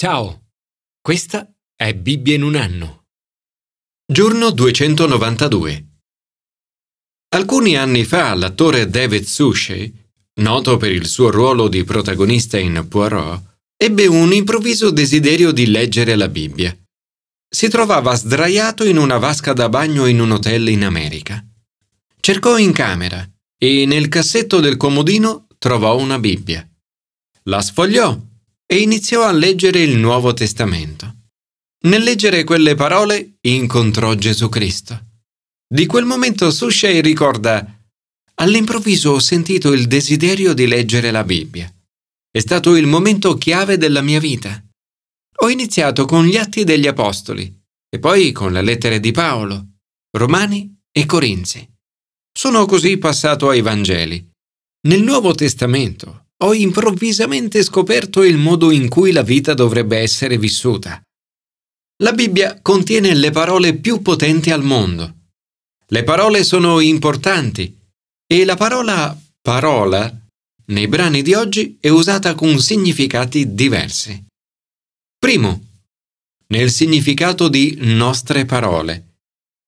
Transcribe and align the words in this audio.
Ciao, 0.00 0.52
questa 1.00 1.52
è 1.74 1.92
Bibbia 1.92 2.36
in 2.36 2.44
un 2.44 2.54
anno. 2.54 3.06
Giorno 4.06 4.52
292. 4.52 5.86
Alcuni 7.34 7.76
anni 7.76 8.04
fa 8.04 8.32
l'attore 8.34 8.88
David 8.88 9.24
Suchet, 9.24 9.92
noto 10.34 10.76
per 10.76 10.92
il 10.92 11.04
suo 11.04 11.32
ruolo 11.32 11.66
di 11.66 11.82
protagonista 11.82 12.60
in 12.60 12.86
Poirot, 12.88 13.58
ebbe 13.76 14.06
un 14.06 14.32
improvviso 14.32 14.92
desiderio 14.92 15.50
di 15.50 15.66
leggere 15.66 16.14
la 16.14 16.28
Bibbia. 16.28 16.78
Si 17.52 17.68
trovava 17.68 18.14
sdraiato 18.14 18.84
in 18.84 18.98
una 18.98 19.18
vasca 19.18 19.52
da 19.52 19.68
bagno 19.68 20.06
in 20.06 20.20
un 20.20 20.30
hotel 20.30 20.68
in 20.68 20.84
America. 20.84 21.44
Cercò 22.20 22.56
in 22.56 22.70
camera 22.70 23.28
e 23.58 23.84
nel 23.84 24.06
cassetto 24.06 24.60
del 24.60 24.76
comodino 24.76 25.48
trovò 25.58 25.98
una 25.98 26.20
Bibbia. 26.20 26.64
La 27.46 27.60
sfogliò 27.60 28.26
e 28.70 28.82
iniziò 28.82 29.24
a 29.24 29.32
leggere 29.32 29.80
il 29.80 29.96
Nuovo 29.96 30.34
Testamento. 30.34 31.14
Nel 31.86 32.02
leggere 32.02 32.44
quelle 32.44 32.74
parole 32.74 33.38
incontrò 33.40 34.14
Gesù 34.14 34.50
Cristo. 34.50 35.06
Di 35.66 35.86
quel 35.86 36.04
momento 36.04 36.50
Sushei 36.50 37.00
ricorda 37.00 37.78
All'improvviso 38.40 39.12
ho 39.12 39.18
sentito 39.18 39.72
il 39.72 39.86
desiderio 39.86 40.52
di 40.52 40.66
leggere 40.66 41.10
la 41.10 41.24
Bibbia. 41.24 41.72
È 42.30 42.38
stato 42.38 42.76
il 42.76 42.86
momento 42.86 43.36
chiave 43.36 43.78
della 43.78 44.02
mia 44.02 44.20
vita. 44.20 44.62
Ho 45.40 45.48
iniziato 45.48 46.04
con 46.04 46.26
gli 46.26 46.36
Atti 46.36 46.62
degli 46.62 46.86
Apostoli 46.86 47.52
e 47.88 47.98
poi 47.98 48.32
con 48.32 48.52
le 48.52 48.62
lettere 48.62 49.00
di 49.00 49.12
Paolo, 49.12 49.78
Romani 50.16 50.78
e 50.92 51.06
Corinzi. 51.06 51.66
Sono 52.30 52.66
così 52.66 52.98
passato 52.98 53.48
ai 53.48 53.62
Vangeli. 53.62 54.24
Nel 54.88 55.02
Nuovo 55.02 55.34
Testamento 55.34 56.27
ho 56.40 56.54
improvvisamente 56.54 57.62
scoperto 57.62 58.22
il 58.22 58.36
modo 58.36 58.70
in 58.70 58.88
cui 58.88 59.12
la 59.12 59.22
vita 59.22 59.54
dovrebbe 59.54 59.98
essere 59.98 60.38
vissuta. 60.38 61.00
La 62.02 62.12
Bibbia 62.12 62.60
contiene 62.62 63.14
le 63.14 63.30
parole 63.30 63.74
più 63.76 64.02
potenti 64.02 64.50
al 64.50 64.62
mondo. 64.62 65.14
Le 65.88 66.04
parole 66.04 66.44
sono 66.44 66.80
importanti 66.80 67.76
e 68.26 68.44
la 68.44 68.56
parola 68.56 69.18
parola 69.40 70.14
nei 70.66 70.86
brani 70.86 71.22
di 71.22 71.32
oggi 71.32 71.78
è 71.80 71.88
usata 71.88 72.34
con 72.34 72.60
significati 72.60 73.54
diversi. 73.54 74.26
Primo, 75.18 75.64
nel 76.48 76.70
significato 76.70 77.48
di 77.48 77.76
nostre 77.80 78.44
parole. 78.44 79.14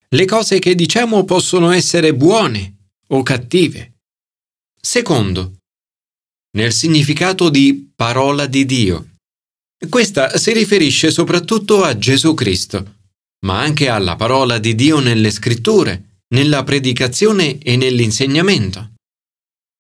Le 0.09 0.25
cose 0.27 0.59
che 0.59 0.75
diciamo 0.75 1.25
possono 1.25 1.71
essere 1.71 2.15
buone 2.15 2.91
o 3.09 3.23
cattive. 3.23 3.95
Secondo, 4.81 5.60
nel 6.57 6.73
significato 6.73 7.49
di 7.49 7.93
parola 7.95 8.47
di 8.47 8.65
Dio. 8.65 9.09
Questa 9.89 10.37
si 10.37 10.53
riferisce 10.53 11.11
soprattutto 11.11 11.83
a 11.83 11.97
Gesù 11.97 12.35
Cristo, 12.35 12.97
ma 13.47 13.61
anche 13.61 13.89
alla 13.89 14.17
parola 14.17 14.59
di 14.59 14.75
Dio 14.75 14.99
nelle 14.99 15.31
scritture, 15.31 16.23
nella 16.35 16.63
predicazione 16.65 17.59
e 17.59 17.77
nell'insegnamento. 17.77 18.93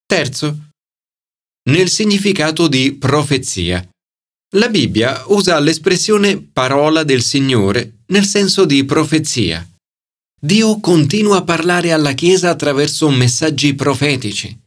Terzo, 0.07 0.71
nel 1.71 1.89
significato 1.89 2.67
di 2.69 2.95
profezia. 2.95 3.87
La 4.57 4.69
Bibbia 4.69 5.25
usa 5.29 5.61
l'espressione 5.61 6.41
parola 6.41 7.05
del 7.05 7.23
Signore 7.23 7.99
nel 8.07 8.25
senso 8.25 8.65
di 8.65 8.85
profezia. 8.85 9.65
Dio 10.43 10.81
continua 10.81 11.37
a 11.39 11.45
parlare 11.45 11.93
alla 11.93 12.13
Chiesa 12.13 12.51
attraverso 12.51 13.09
messaggi 13.11 13.75
profetici. 13.75 14.59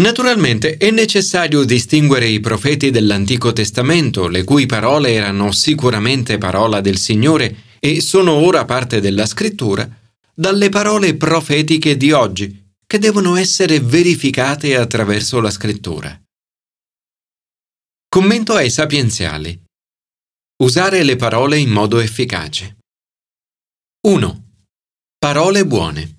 Naturalmente 0.00 0.78
è 0.78 0.90
necessario 0.90 1.62
distinguere 1.64 2.26
i 2.26 2.40
profeti 2.40 2.90
dell'Antico 2.90 3.52
Testamento, 3.52 4.28
le 4.28 4.44
cui 4.44 4.64
parole 4.64 5.12
erano 5.12 5.52
sicuramente 5.52 6.38
parola 6.38 6.80
del 6.80 6.96
Signore 6.96 7.76
e 7.78 8.00
sono 8.00 8.32
ora 8.32 8.64
parte 8.64 9.00
della 9.00 9.26
scrittura, 9.26 9.86
dalle 10.32 10.70
parole 10.70 11.16
profetiche 11.16 11.98
di 11.98 12.12
oggi, 12.12 12.72
che 12.86 12.98
devono 12.98 13.36
essere 13.36 13.78
verificate 13.80 14.74
attraverso 14.74 15.38
la 15.38 15.50
scrittura. 15.50 16.18
Commento 18.08 18.54
ai 18.54 18.70
sapienziali. 18.70 19.62
Usare 20.62 21.02
le 21.02 21.16
parole 21.16 21.58
in 21.58 21.68
modo 21.68 21.98
efficace. 21.98 22.78
1. 24.06 24.44
Parole 25.18 25.66
buone. 25.66 26.16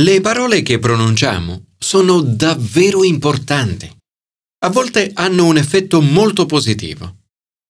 Le 0.00 0.20
parole 0.20 0.62
che 0.62 0.80
pronunciamo 0.80 1.66
sono 1.82 2.20
davvero 2.22 3.04
importanti. 3.04 3.90
A 4.64 4.70
volte 4.70 5.10
hanno 5.14 5.46
un 5.46 5.56
effetto 5.56 6.00
molto 6.00 6.46
positivo. 6.46 7.16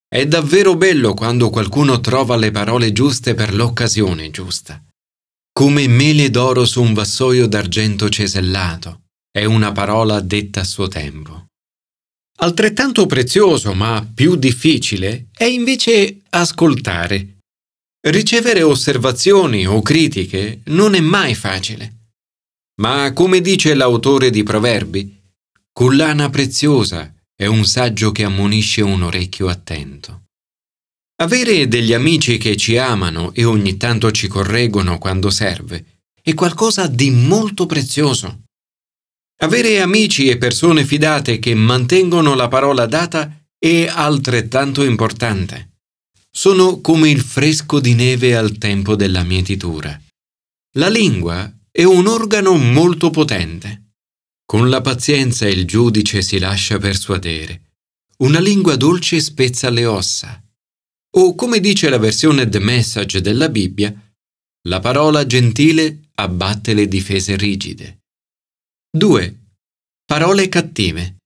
È 0.06 0.26
davvero 0.26 0.76
bello 0.76 1.14
quando 1.14 1.48
qualcuno 1.48 2.00
trova 2.00 2.36
le 2.36 2.50
parole 2.50 2.92
giuste 2.92 3.34
per 3.34 3.54
l'occasione 3.54 4.30
giusta. 4.30 4.84
Come 5.50 5.86
mele 5.88 6.30
d'oro 6.30 6.66
su 6.66 6.82
un 6.82 6.92
vassoio 6.92 7.46
d'argento 7.46 8.10
cesellato. 8.10 9.04
È 9.30 9.44
una 9.44 9.72
parola 9.72 10.20
detta 10.20 10.60
a 10.60 10.64
suo 10.64 10.88
tempo. 10.88 11.46
Altrettanto 12.40 13.06
prezioso, 13.06 13.72
ma 13.72 14.06
più 14.14 14.36
difficile, 14.36 15.28
è 15.34 15.44
invece 15.44 16.20
ascoltare. 16.28 17.38
Ricevere 18.04 18.62
osservazioni 18.62 19.66
o 19.66 19.80
critiche 19.80 20.60
non 20.64 20.94
è 20.94 21.00
mai 21.00 21.34
facile. 21.34 22.01
Ma 22.82 23.12
come 23.12 23.40
dice 23.40 23.74
l'autore 23.74 24.30
di 24.30 24.42
Proverbi, 24.42 25.16
collana 25.72 26.30
preziosa 26.30 27.14
è 27.32 27.46
un 27.46 27.64
saggio 27.64 28.10
che 28.10 28.24
ammonisce 28.24 28.82
un 28.82 29.02
orecchio 29.02 29.46
attento. 29.46 30.24
Avere 31.22 31.68
degli 31.68 31.92
amici 31.92 32.38
che 32.38 32.56
ci 32.56 32.76
amano 32.76 33.32
e 33.34 33.44
ogni 33.44 33.76
tanto 33.76 34.10
ci 34.10 34.26
correggono 34.26 34.98
quando 34.98 35.30
serve 35.30 36.00
è 36.20 36.34
qualcosa 36.34 36.88
di 36.88 37.10
molto 37.12 37.66
prezioso. 37.66 38.46
Avere 39.42 39.80
amici 39.80 40.28
e 40.28 40.36
persone 40.36 40.84
fidate 40.84 41.38
che 41.38 41.54
mantengono 41.54 42.34
la 42.34 42.48
parola 42.48 42.86
data 42.86 43.44
è 43.58 43.86
altrettanto 43.86 44.82
importante. 44.82 45.76
Sono 46.28 46.80
come 46.80 47.10
il 47.10 47.20
fresco 47.20 47.78
di 47.78 47.94
neve 47.94 48.34
al 48.34 48.58
tempo 48.58 48.96
della 48.96 49.22
mietitura. 49.22 50.00
La 50.78 50.88
lingua 50.88 51.48
è 51.74 51.84
un 51.84 52.06
organo 52.06 52.54
molto 52.58 53.08
potente. 53.08 53.94
Con 54.44 54.68
la 54.68 54.82
pazienza 54.82 55.48
il 55.48 55.64
giudice 55.64 56.20
si 56.20 56.38
lascia 56.38 56.76
persuadere. 56.78 57.78
Una 58.18 58.40
lingua 58.40 58.76
dolce 58.76 59.20
spezza 59.20 59.70
le 59.70 59.86
ossa. 59.86 60.38
O 61.14 61.34
come 61.34 61.60
dice 61.60 61.88
la 61.88 61.96
versione 61.96 62.46
The 62.46 62.58
Message 62.58 63.22
della 63.22 63.48
Bibbia, 63.48 63.92
la 64.68 64.80
parola 64.80 65.24
gentile 65.24 66.10
abbatte 66.16 66.74
le 66.74 66.86
difese 66.88 67.36
rigide. 67.36 68.02
2. 68.94 69.38
Parole 70.04 70.50
cattive. 70.50 71.16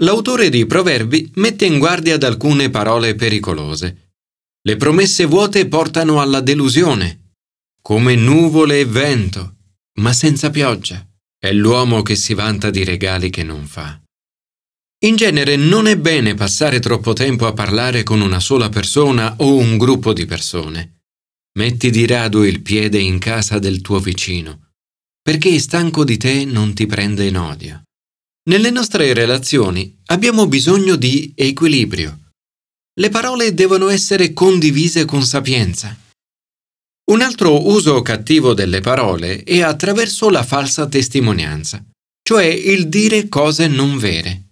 L'autore 0.00 0.48
di 0.48 0.64
Proverbi 0.64 1.32
mette 1.34 1.66
in 1.66 1.78
guardia 1.78 2.14
ad 2.14 2.22
alcune 2.22 2.70
parole 2.70 3.14
pericolose. 3.14 4.14
Le 4.62 4.76
promesse 4.76 5.26
vuote 5.26 5.68
portano 5.68 6.22
alla 6.22 6.40
delusione 6.40 7.19
come 7.82 8.14
nuvole 8.14 8.80
e 8.80 8.84
vento, 8.84 9.56
ma 10.00 10.12
senza 10.12 10.50
pioggia. 10.50 11.04
È 11.38 11.52
l'uomo 11.52 12.02
che 12.02 12.16
si 12.16 12.34
vanta 12.34 12.70
di 12.70 12.84
regali 12.84 13.30
che 13.30 13.42
non 13.42 13.64
fa. 13.66 13.98
In 15.02 15.16
genere 15.16 15.56
non 15.56 15.86
è 15.86 15.96
bene 15.96 16.34
passare 16.34 16.78
troppo 16.80 17.14
tempo 17.14 17.46
a 17.46 17.54
parlare 17.54 18.02
con 18.02 18.20
una 18.20 18.40
sola 18.40 18.68
persona 18.68 19.36
o 19.38 19.56
un 19.56 19.78
gruppo 19.78 20.12
di 20.12 20.26
persone. 20.26 21.00
Metti 21.58 21.90
di 21.90 22.06
rado 22.06 22.44
il 22.44 22.60
piede 22.60 22.98
in 22.98 23.18
casa 23.18 23.58
del 23.58 23.80
tuo 23.80 23.98
vicino, 23.98 24.72
perché 25.22 25.58
stanco 25.58 26.04
di 26.04 26.18
te 26.18 26.44
non 26.44 26.74
ti 26.74 26.84
prende 26.84 27.26
in 27.26 27.38
odio. 27.38 27.82
Nelle 28.50 28.70
nostre 28.70 29.14
relazioni 29.14 29.98
abbiamo 30.06 30.46
bisogno 30.46 30.96
di 30.96 31.32
equilibrio. 31.34 32.32
Le 33.00 33.08
parole 33.08 33.54
devono 33.54 33.88
essere 33.88 34.34
condivise 34.34 35.06
con 35.06 35.22
sapienza. 35.22 35.96
Un 37.10 37.22
altro 37.22 37.66
uso 37.66 38.02
cattivo 38.02 38.54
delle 38.54 38.80
parole 38.80 39.42
è 39.42 39.62
attraverso 39.62 40.30
la 40.30 40.44
falsa 40.44 40.86
testimonianza, 40.86 41.84
cioè 42.22 42.44
il 42.44 42.88
dire 42.88 43.28
cose 43.28 43.66
non 43.66 43.98
vere. 43.98 44.50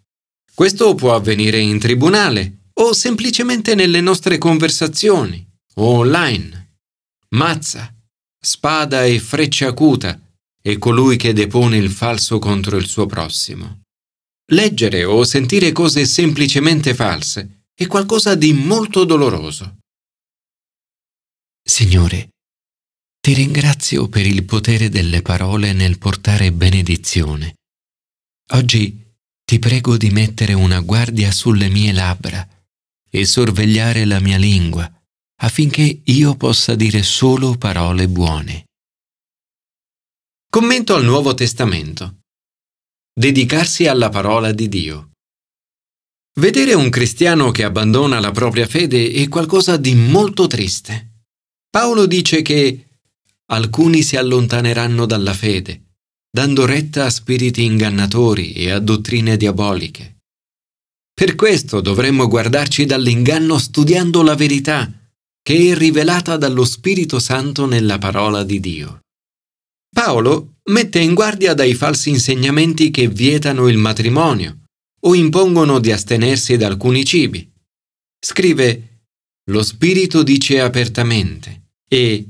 Questo 0.53 0.97
può 0.97 1.15
avvenire 1.15 1.59
in 1.59 1.79
tribunale 1.79 2.71
o 2.81 2.93
semplicemente 2.93 3.77
nelle 3.77 4.01
nostre 4.01 4.39
conversazioni 4.39 5.47
o 5.77 5.99
online. 5.99 6.79
Mazza, 7.31 7.95
spada 8.41 9.05
e 9.05 9.21
freccia 9.21 9.69
acuta 9.69 10.21
è 10.61 10.79
colui 10.79 11.17
che 11.17 11.33
depone 11.33 11.77
il 11.77 11.91
falso 11.91 12.41
contro 12.41 12.77
il 12.77 12.87
suo 12.87 13.07
prossimo. 13.07 13.83
Leggere 14.51 15.05
o 15.05 15.23
sentire 15.23 15.71
cose 15.71 16.05
semplicemente 16.07 16.93
false 16.93 17.67
è 17.73 17.87
qualcosa 17.87 18.35
di 18.35 18.53
molto 18.53 19.05
doloroso. 19.05 19.77
Signore, 21.63 22.31
ti 23.21 23.35
ringrazio 23.35 24.09
per 24.09 24.27
il 24.27 24.45
potere 24.45 24.89
delle 24.89 25.23
parole 25.23 25.73
nel 25.73 25.99
portare 25.99 26.53
benedizione. 26.53 27.55
Oggi 28.53 29.07
ti 29.45 29.59
prego 29.59 29.97
di 29.97 30.11
mettere 30.11 30.53
una 30.53 30.81
guardia 30.81 31.31
sulle 31.31 31.69
mie 31.69 31.93
labbra, 31.93 32.47
e 33.11 33.25
sorvegliare 33.25 34.05
la 34.05 34.21
mia 34.21 34.37
lingua, 34.37 34.91
affinché 35.41 36.03
io 36.05 36.37
possa 36.37 36.75
dire 36.75 37.03
solo 37.03 37.57
parole 37.57 38.09
buone. 38.09 38.65
Commento 40.51 40.95
al 40.95 41.05
Nuovo 41.05 41.35
Testamento. 41.35 42.21
Dedicarsi 43.13 43.87
alla 43.87 44.09
parola 44.09 44.53
di 44.53 44.69
Dio. 44.69 45.11
Vedere 46.39 46.75
un 46.75 46.89
cristiano 46.89 47.51
che 47.51 47.65
abbandona 47.65 48.21
la 48.21 48.31
propria 48.31 48.67
fede 48.67 49.13
è 49.13 49.29
qualcosa 49.29 49.77
di 49.77 49.95
molto 49.95 50.47
triste. 50.47 51.25
Paolo 51.69 52.07
dice 52.07 52.43
che 52.43 52.88
alcuni 53.51 54.03
si 54.03 54.17
allontaneranno 54.17 55.07
dalla 55.07 55.35
fede, 55.35 55.95
dando 56.31 56.67
retta 56.67 57.07
a 57.07 57.11
spiriti 57.11 57.65
ingannatori 57.65 58.53
e 58.53 58.71
a 58.71 58.79
dottrine 58.79 59.37
diaboliche. 59.37 60.17
Per 61.15 61.35
questo 61.35 61.81
dovremmo 61.81 62.29
guardarci 62.29 62.85
dall'inganno 62.87 63.59
studiando 63.59 64.23
la 64.23 64.37
verità, 64.37 64.93
che 65.43 65.73
è 65.73 65.77
rivelata 65.77 66.37
dallo 66.37 66.65
Spirito 66.65 67.19
Santo 67.19 67.67
nella 67.67 67.99
parola 67.99 68.45
di 68.45 68.61
Dio. 68.61 69.01
Paolo 69.91 70.59
mette 70.71 71.01
in 71.01 71.15
guardia 71.15 71.55
dai 71.55 71.75
falsi 71.75 72.11
insegnamenti 72.11 72.91
che 72.91 73.09
vietano 73.09 73.69
il 73.69 73.79
matrimonio 73.79 74.65
o 75.01 75.15
impongono 75.15 75.79
di 75.79 75.91
astenersi 75.91 76.57
da 76.57 76.67
alcuni 76.67 77.05
cibi. 77.05 77.51
Scrive 78.21 79.03
Lo 79.51 79.63
Spirito 79.63 80.23
dice 80.23 80.61
apertamente 80.61 81.71
e 81.89 82.27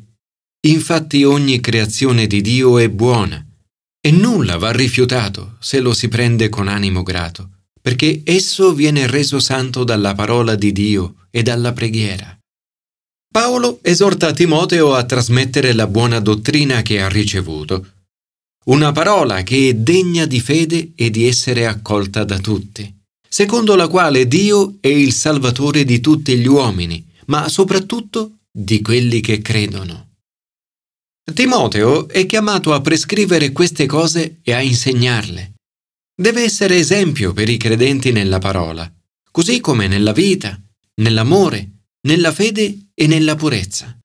infatti 0.70 1.24
ogni 1.24 1.60
creazione 1.60 2.26
di 2.26 2.40
Dio 2.40 2.78
è 2.78 2.88
buona 2.88 3.44
e 4.00 4.10
nulla 4.10 4.56
va 4.58 4.70
rifiutato 4.70 5.56
se 5.60 5.80
lo 5.80 5.92
si 5.92 6.08
prende 6.08 6.48
con 6.48 6.68
animo 6.68 7.02
grato, 7.02 7.50
perché 7.80 8.22
esso 8.24 8.72
viene 8.72 9.06
reso 9.06 9.40
santo 9.40 9.84
dalla 9.84 10.14
parola 10.14 10.54
di 10.54 10.72
Dio 10.72 11.26
e 11.30 11.42
dalla 11.42 11.72
preghiera. 11.72 12.36
Paolo 13.30 13.80
esorta 13.82 14.32
Timoteo 14.32 14.94
a 14.94 15.04
trasmettere 15.04 15.72
la 15.72 15.86
buona 15.86 16.18
dottrina 16.20 16.82
che 16.82 17.00
ha 17.00 17.08
ricevuto, 17.08 17.86
una 18.66 18.92
parola 18.92 19.42
che 19.42 19.70
è 19.70 19.74
degna 19.74 20.26
di 20.26 20.40
fede 20.40 20.92
e 20.94 21.10
di 21.10 21.26
essere 21.26 21.66
accolta 21.66 22.24
da 22.24 22.38
tutti, 22.38 22.92
secondo 23.28 23.74
la 23.76 23.88
quale 23.88 24.26
Dio 24.26 24.76
è 24.80 24.88
il 24.88 25.12
Salvatore 25.12 25.84
di 25.84 26.00
tutti 26.00 26.36
gli 26.36 26.46
uomini, 26.46 27.06
ma 27.26 27.48
soprattutto 27.48 28.38
di 28.50 28.80
quelli 28.82 29.20
che 29.20 29.40
credono. 29.40 30.07
Timoteo 31.32 32.08
è 32.08 32.25
chiamato 32.26 32.72
a 32.72 32.80
prescrivere 32.80 33.52
queste 33.52 33.86
cose 33.86 34.40
e 34.42 34.52
a 34.52 34.60
insegnarle. 34.60 35.54
Deve 36.14 36.42
essere 36.42 36.76
esempio 36.76 37.32
per 37.32 37.48
i 37.48 37.56
credenti 37.56 38.12
nella 38.12 38.38
parola, 38.38 38.90
così 39.30 39.60
come 39.60 39.86
nella 39.86 40.12
vita, 40.12 40.60
nell'amore, 41.02 41.82
nella 42.06 42.32
fede 42.32 42.88
e 42.94 43.06
nella 43.06 43.36
purezza. 43.36 43.96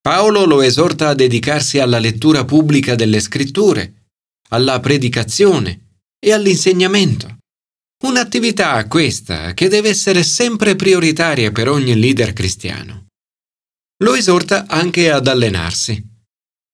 Paolo 0.00 0.44
lo 0.44 0.60
esorta 0.60 1.08
a 1.08 1.14
dedicarsi 1.14 1.78
alla 1.78 1.98
lettura 1.98 2.44
pubblica 2.44 2.94
delle 2.94 3.20
scritture, 3.20 4.06
alla 4.50 4.78
predicazione 4.78 5.96
e 6.18 6.32
all'insegnamento. 6.32 7.38
Un'attività 8.04 8.86
questa 8.86 9.54
che 9.54 9.68
deve 9.68 9.88
essere 9.88 10.22
sempre 10.22 10.76
prioritaria 10.76 11.50
per 11.50 11.68
ogni 11.68 11.98
leader 11.98 12.32
cristiano. 12.32 13.06
Lo 14.04 14.14
esorta 14.14 14.66
anche 14.68 15.10
ad 15.10 15.26
allenarsi. 15.26 16.07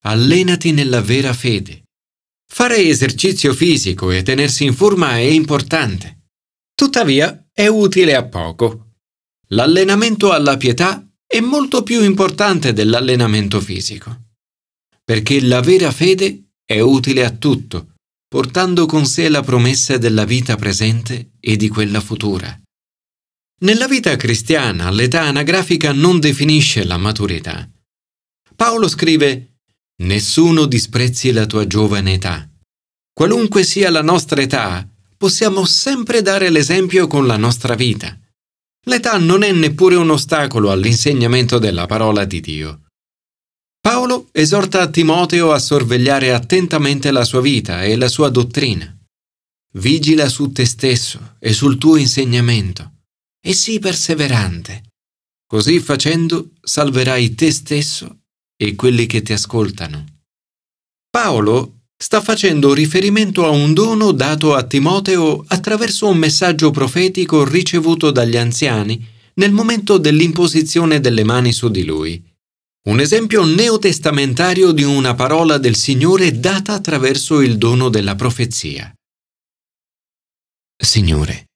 Allenati 0.06 0.72
nella 0.72 1.00
vera 1.00 1.32
fede. 1.32 1.84
Fare 2.46 2.76
esercizio 2.76 3.54
fisico 3.54 4.10
e 4.10 4.22
tenersi 4.22 4.64
in 4.64 4.74
forma 4.74 5.16
è 5.16 5.22
importante. 5.22 6.26
Tuttavia 6.74 7.48
è 7.50 7.68
utile 7.68 8.14
a 8.14 8.26
poco. 8.26 8.96
L'allenamento 9.48 10.32
alla 10.32 10.58
pietà 10.58 11.02
è 11.26 11.40
molto 11.40 11.82
più 11.82 12.02
importante 12.02 12.74
dell'allenamento 12.74 13.62
fisico, 13.62 14.32
perché 15.02 15.40
la 15.40 15.62
vera 15.62 15.90
fede 15.90 16.50
è 16.66 16.80
utile 16.80 17.24
a 17.24 17.30
tutto, 17.30 17.94
portando 18.28 18.84
con 18.84 19.06
sé 19.06 19.30
la 19.30 19.42
promessa 19.42 19.96
della 19.96 20.26
vita 20.26 20.56
presente 20.56 21.30
e 21.40 21.56
di 21.56 21.68
quella 21.68 22.02
futura. 22.02 22.60
Nella 23.62 23.88
vita 23.88 24.14
cristiana 24.16 24.90
l'età 24.90 25.22
anagrafica 25.22 25.92
non 25.92 26.20
definisce 26.20 26.84
la 26.84 26.98
maturità. 26.98 27.66
Paolo 28.54 28.86
scrive 28.86 29.53
Nessuno 30.02 30.66
disprezzi 30.66 31.30
la 31.30 31.46
tua 31.46 31.68
giovane 31.68 32.14
età. 32.14 32.48
Qualunque 33.12 33.62
sia 33.62 33.90
la 33.90 34.02
nostra 34.02 34.40
età, 34.40 34.88
possiamo 35.16 35.64
sempre 35.64 36.20
dare 36.20 36.50
l'esempio 36.50 37.06
con 37.06 37.28
la 37.28 37.36
nostra 37.36 37.76
vita. 37.76 38.18
L'età 38.86 39.16
non 39.18 39.44
è 39.44 39.52
neppure 39.52 39.94
un 39.94 40.10
ostacolo 40.10 40.72
all'insegnamento 40.72 41.58
della 41.58 41.86
parola 41.86 42.24
di 42.24 42.40
Dio. 42.40 42.80
Paolo 43.80 44.28
esorta 44.32 44.88
Timoteo 44.88 45.52
a 45.52 45.58
sorvegliare 45.60 46.32
attentamente 46.32 47.12
la 47.12 47.24
sua 47.24 47.40
vita 47.40 47.84
e 47.84 47.96
la 47.96 48.08
sua 48.08 48.30
dottrina. 48.30 48.98
Vigila 49.74 50.28
su 50.28 50.50
te 50.50 50.64
stesso 50.64 51.36
e 51.38 51.52
sul 51.52 51.78
tuo 51.78 51.96
insegnamento 51.96 53.02
e 53.40 53.52
sii 53.52 53.78
perseverante. 53.78 54.82
Così 55.46 55.78
facendo 55.78 56.50
salverai 56.60 57.34
te 57.34 57.52
stesso 57.52 58.23
e 58.66 58.74
quelli 58.74 59.06
che 59.06 59.22
ti 59.22 59.32
ascoltano. 59.32 60.04
Paolo 61.10 61.84
sta 61.96 62.20
facendo 62.20 62.74
riferimento 62.74 63.46
a 63.46 63.50
un 63.50 63.72
dono 63.72 64.12
dato 64.12 64.54
a 64.54 64.64
Timoteo 64.64 65.44
attraverso 65.46 66.08
un 66.08 66.18
messaggio 66.18 66.70
profetico 66.70 67.44
ricevuto 67.44 68.10
dagli 68.10 68.36
anziani 68.36 69.06
nel 69.34 69.52
momento 69.52 69.98
dell'imposizione 69.98 71.00
delle 71.00 71.24
mani 71.24 71.52
su 71.52 71.68
di 71.68 71.84
lui. 71.84 72.22
Un 72.88 73.00
esempio 73.00 73.44
neotestamentario 73.44 74.72
di 74.72 74.82
una 74.82 75.14
parola 75.14 75.56
del 75.56 75.76
Signore 75.76 76.38
data 76.38 76.74
attraverso 76.74 77.40
il 77.40 77.56
dono 77.56 77.88
della 77.88 78.14
profezia. 78.14 78.92
Signore, 80.76 81.46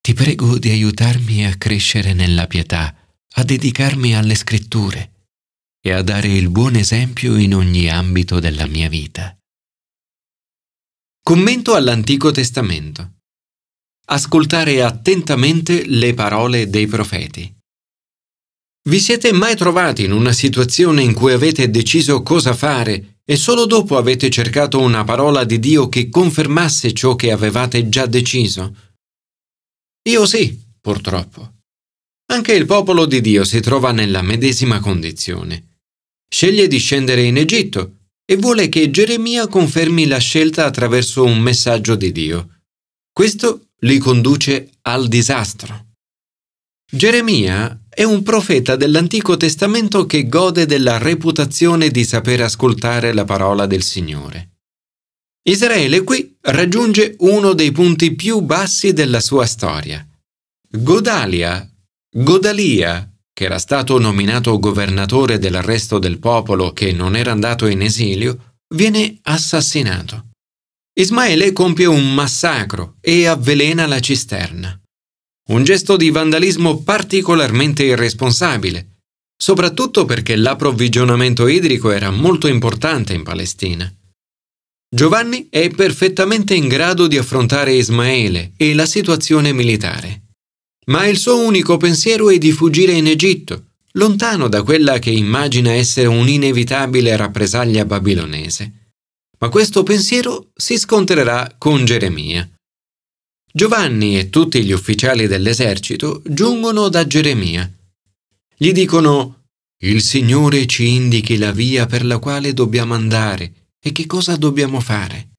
ti 0.00 0.14
prego 0.14 0.58
di 0.58 0.70
aiutarmi 0.70 1.46
a 1.46 1.56
crescere 1.56 2.14
nella 2.14 2.46
pietà, 2.46 2.92
a 3.34 3.44
dedicarmi 3.44 4.16
alle 4.16 4.34
scritture 4.34 5.09
e 5.82 5.92
a 5.92 6.02
dare 6.02 6.28
il 6.28 6.50
buon 6.50 6.76
esempio 6.76 7.36
in 7.36 7.54
ogni 7.54 7.88
ambito 7.88 8.38
della 8.38 8.66
mia 8.66 8.88
vita. 8.88 9.34
Commento 11.22 11.74
all'Antico 11.74 12.30
Testamento. 12.30 13.18
Ascoltare 14.06 14.82
attentamente 14.82 15.86
le 15.86 16.12
parole 16.12 16.68
dei 16.68 16.86
profeti. 16.86 17.54
Vi 18.88 18.98
siete 18.98 19.32
mai 19.32 19.56
trovati 19.56 20.04
in 20.04 20.12
una 20.12 20.32
situazione 20.32 21.02
in 21.02 21.14
cui 21.14 21.32
avete 21.32 21.70
deciso 21.70 22.22
cosa 22.22 22.54
fare 22.54 23.20
e 23.24 23.36
solo 23.36 23.66
dopo 23.66 23.96
avete 23.96 24.28
cercato 24.30 24.80
una 24.80 25.04
parola 25.04 25.44
di 25.44 25.58
Dio 25.58 25.88
che 25.88 26.08
confermasse 26.08 26.92
ciò 26.92 27.14
che 27.14 27.30
avevate 27.30 27.88
già 27.88 28.06
deciso? 28.06 28.74
Io 30.08 30.26
sì, 30.26 30.60
purtroppo. 30.80 31.58
Anche 32.32 32.52
il 32.54 32.66
popolo 32.66 33.06
di 33.06 33.20
Dio 33.20 33.44
si 33.44 33.60
trova 33.60 33.92
nella 33.92 34.22
medesima 34.22 34.80
condizione. 34.80 35.69
Sceglie 36.32 36.68
di 36.68 36.78
scendere 36.78 37.22
in 37.22 37.36
Egitto 37.36 37.96
e 38.24 38.36
vuole 38.36 38.68
che 38.68 38.88
Geremia 38.92 39.48
confermi 39.48 40.06
la 40.06 40.18
scelta 40.18 40.64
attraverso 40.64 41.24
un 41.24 41.40
messaggio 41.40 41.96
di 41.96 42.12
Dio. 42.12 42.60
Questo 43.12 43.70
li 43.80 43.98
conduce 43.98 44.70
al 44.82 45.08
disastro. 45.08 45.86
Geremia 46.88 47.86
è 47.88 48.04
un 48.04 48.22
profeta 48.22 48.76
dell'Antico 48.76 49.36
Testamento 49.36 50.06
che 50.06 50.28
gode 50.28 50.66
della 50.66 50.98
reputazione 50.98 51.88
di 51.90 52.04
saper 52.04 52.42
ascoltare 52.42 53.12
la 53.12 53.24
parola 53.24 53.66
del 53.66 53.82
Signore. 53.82 54.50
Israele 55.42 56.04
qui 56.04 56.36
raggiunge 56.42 57.16
uno 57.18 57.54
dei 57.54 57.72
punti 57.72 58.14
più 58.14 58.40
bassi 58.40 58.92
della 58.92 59.20
sua 59.20 59.46
storia. 59.46 60.06
Godalia, 60.68 61.68
Godalia, 62.08 63.09
che 63.40 63.46
era 63.46 63.58
stato 63.58 63.98
nominato 63.98 64.58
governatore 64.58 65.38
del 65.38 65.62
resto 65.62 65.98
del 65.98 66.18
popolo 66.18 66.74
che 66.74 66.92
non 66.92 67.16
era 67.16 67.32
andato 67.32 67.68
in 67.68 67.80
esilio, 67.80 68.56
viene 68.74 69.18
assassinato. 69.22 70.32
Ismaele 70.92 71.50
compie 71.52 71.86
un 71.86 72.12
massacro 72.12 72.96
e 73.00 73.26
avvelena 73.26 73.86
la 73.86 73.98
cisterna. 73.98 74.78
Un 75.52 75.64
gesto 75.64 75.96
di 75.96 76.10
vandalismo 76.10 76.82
particolarmente 76.82 77.82
irresponsabile, 77.82 78.98
soprattutto 79.34 80.04
perché 80.04 80.36
l'approvvigionamento 80.36 81.46
idrico 81.46 81.92
era 81.92 82.10
molto 82.10 82.46
importante 82.46 83.14
in 83.14 83.22
Palestina. 83.22 83.90
Giovanni 84.94 85.46
è 85.48 85.70
perfettamente 85.70 86.54
in 86.54 86.68
grado 86.68 87.06
di 87.06 87.16
affrontare 87.16 87.72
Ismaele 87.72 88.52
e 88.58 88.74
la 88.74 88.84
situazione 88.84 89.54
militare 89.54 90.24
ma 90.86 91.06
il 91.06 91.18
suo 91.18 91.44
unico 91.44 91.76
pensiero 91.76 92.30
è 92.30 92.38
di 92.38 92.52
fuggire 92.52 92.92
in 92.92 93.06
Egitto, 93.06 93.66
lontano 93.92 94.48
da 94.48 94.62
quella 94.62 94.98
che 94.98 95.10
immagina 95.10 95.72
essere 95.72 96.06
un'inevitabile 96.06 97.16
rappresaglia 97.16 97.84
babilonese. 97.84 98.72
Ma 99.38 99.48
questo 99.48 99.82
pensiero 99.82 100.50
si 100.54 100.76
scontrerà 100.78 101.54
con 101.56 101.84
Geremia. 101.84 102.48
Giovanni 103.52 104.18
e 104.18 104.30
tutti 104.30 104.62
gli 104.62 104.70
ufficiali 104.70 105.26
dell'esercito 105.26 106.22
giungono 106.24 106.88
da 106.88 107.06
Geremia. 107.06 107.70
Gli 108.56 108.72
dicono 108.72 109.44
Il 109.82 110.02
Signore 110.02 110.66
ci 110.66 110.88
indichi 110.88 111.38
la 111.38 111.50
via 111.50 111.86
per 111.86 112.04
la 112.04 112.18
quale 112.18 112.52
dobbiamo 112.52 112.94
andare 112.94 113.68
e 113.82 113.92
che 113.92 114.06
cosa 114.06 114.36
dobbiamo 114.36 114.80
fare. 114.80 115.30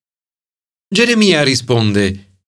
Geremia 0.89 1.43
risponde 1.43 2.39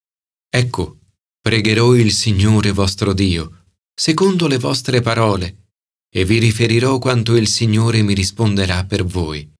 Ecco, 0.50 0.98
pregherò 1.44 1.94
il 1.94 2.14
Signore 2.14 2.72
vostro 2.72 3.12
Dio, 3.12 3.66
secondo 3.94 4.48
le 4.48 4.58
vostre 4.58 5.02
parole, 5.02 5.72
e 6.10 6.24
vi 6.24 6.40
riferirò 6.40 7.00
quanto 7.00 7.36
il 7.36 7.50
Signore 7.50 8.02
mi 8.02 8.14
risponderà 8.14 8.86
per 8.86 9.04
voi. 9.04 9.52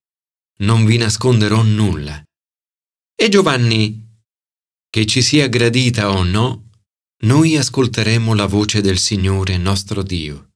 Non 0.60 0.86
vi 0.86 0.96
nasconderò 0.96 1.62
nulla. 1.62 2.24
E 3.14 3.28
Giovanni 3.28 4.02
che 4.90 5.06
ci 5.06 5.22
sia 5.22 5.48
gradita 5.48 6.12
o 6.12 6.24
no, 6.24 6.70
noi 7.24 7.58
ascolteremo 7.58 8.34
la 8.34 8.46
voce 8.46 8.80
del 8.80 8.98
Signore 8.98 9.58
nostro 9.58 10.04
Dio. 10.04 10.52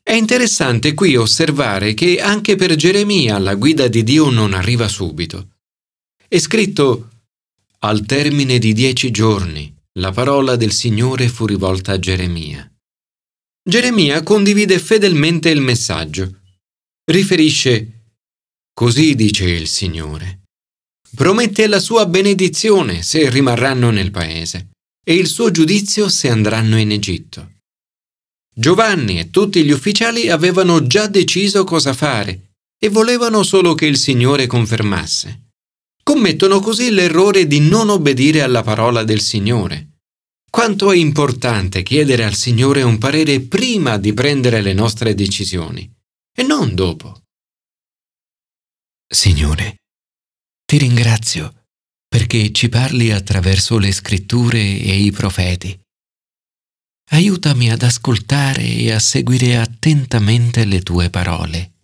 È 0.00 0.12
interessante 0.12 0.94
qui 0.94 1.16
osservare 1.16 1.94
che 1.94 2.20
anche 2.20 2.54
per 2.54 2.76
Geremia 2.76 3.36
la 3.38 3.56
guida 3.56 3.88
di 3.88 4.04
Dio 4.04 4.30
non 4.30 4.54
arriva 4.54 4.86
subito. 4.86 5.56
È 6.28 6.38
scritto 6.38 7.08
al 7.80 8.06
termine 8.06 8.60
di 8.60 8.72
dieci 8.74 9.10
giorni 9.10 9.78
la 10.00 10.10
parola 10.12 10.56
del 10.56 10.72
Signore 10.72 11.28
fu 11.28 11.46
rivolta 11.46 11.92
a 11.92 11.98
Geremia. 11.98 12.68
Geremia 13.62 14.22
condivide 14.22 14.78
fedelmente 14.78 15.50
il 15.50 15.60
messaggio. 15.60 16.40
Riferisce 17.04 18.04
Così 18.72 19.14
dice 19.14 19.48
il 19.48 19.68
Signore 19.68 20.40
promette 21.14 21.66
la 21.66 21.80
sua 21.80 22.06
benedizione 22.06 23.02
se 23.02 23.28
rimarranno 23.28 23.90
nel 23.90 24.10
paese 24.10 24.70
e 25.04 25.14
il 25.14 25.26
suo 25.26 25.50
giudizio 25.50 26.08
se 26.08 26.30
andranno 26.30 26.78
in 26.78 26.92
Egitto. 26.92 27.58
Giovanni 28.54 29.18
e 29.18 29.30
tutti 29.30 29.62
gli 29.64 29.70
ufficiali 29.70 30.30
avevano 30.30 30.86
già 30.86 31.08
deciso 31.08 31.64
cosa 31.64 31.92
fare 31.92 32.52
e 32.78 32.88
volevano 32.88 33.42
solo 33.42 33.74
che 33.74 33.86
il 33.86 33.98
Signore 33.98 34.46
confermasse. 34.46 35.48
Commettono 36.02 36.60
così 36.60 36.90
l'errore 36.90 37.46
di 37.46 37.60
non 37.60 37.88
obbedire 37.90 38.42
alla 38.42 38.62
parola 38.62 39.04
del 39.04 39.20
Signore. 39.20 39.89
Quanto 40.50 40.90
è 40.90 40.96
importante 40.96 41.84
chiedere 41.84 42.24
al 42.24 42.34
Signore 42.34 42.82
un 42.82 42.98
parere 42.98 43.40
prima 43.40 43.96
di 43.98 44.12
prendere 44.12 44.60
le 44.60 44.72
nostre 44.72 45.14
decisioni 45.14 45.88
e 46.36 46.42
non 46.42 46.74
dopo. 46.74 47.22
Signore, 49.06 49.76
ti 50.64 50.78
ringrazio 50.78 51.66
perché 52.08 52.50
ci 52.50 52.68
parli 52.68 53.12
attraverso 53.12 53.78
le 53.78 53.92
scritture 53.92 54.58
e 54.58 54.96
i 54.96 55.12
profeti. 55.12 55.80
Aiutami 57.12 57.70
ad 57.70 57.82
ascoltare 57.82 58.62
e 58.62 58.90
a 58.90 58.98
seguire 58.98 59.56
attentamente 59.56 60.64
le 60.64 60.80
tue 60.82 61.10
parole. 61.10 61.79